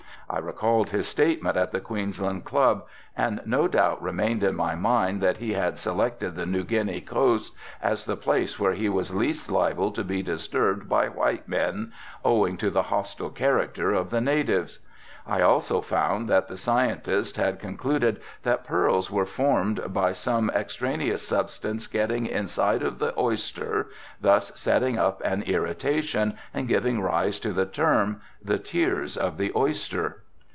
I 0.33 0.39
recalled 0.39 0.91
his 0.91 1.09
statement 1.09 1.57
at 1.57 1.71
the 1.71 1.81
Queensland 1.81 2.45
Club 2.45 2.85
and 3.17 3.41
no 3.45 3.67
doubt 3.67 4.01
remained 4.01 4.45
in 4.45 4.55
my 4.55 4.75
mind 4.75 5.19
that 5.21 5.37
he 5.39 5.51
had 5.51 5.77
selected 5.77 6.35
the 6.37 6.45
New 6.45 6.63
Guinea 6.63 7.01
coast 7.01 7.53
as 7.81 8.05
the 8.05 8.15
place 8.15 8.57
where 8.57 8.71
he 8.71 8.87
was 8.87 9.13
least 9.13 9.51
liable 9.51 9.91
to 9.91 10.05
be 10.05 10.23
disturbed 10.23 10.87
by 10.87 11.09
white 11.09 11.49
men, 11.49 11.91
owing 12.23 12.55
to 12.55 12.69
the 12.69 12.83
hostile 12.83 13.29
character 13.29 13.91
of 13.91 14.09
the 14.09 14.21
natives. 14.21 14.79
I 15.27 15.41
also 15.41 15.81
found 15.81 16.27
that 16.29 16.47
the 16.47 16.57
scientists 16.57 17.37
had 17.37 17.59
concluded 17.59 18.21
that 18.43 18.63
pearls 18.63 19.11
were 19.11 19.25
formed 19.27 19.81
by 19.93 20.13
some 20.13 20.49
extraneous 20.49 21.27
substance 21.27 21.85
getting 21.85 22.25
inside 22.25 22.81
of 22.81 22.97
the 22.97 23.13
oyster, 23.19 23.89
thus 24.19 24.51
setting 24.55 24.97
up 24.97 25.21
an 25.23 25.43
irritation 25.43 26.37
and 26.55 26.67
giving 26.67 27.01
rise 27.01 27.39
to 27.41 27.51
the 27.53 27.67
term, 27.67 28.19
"The 28.43 28.57
tears 28.57 29.15
of 29.15 29.37
the 29.37 29.51
oyster." 29.55 30.23